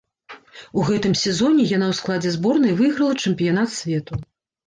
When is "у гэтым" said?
0.83-1.13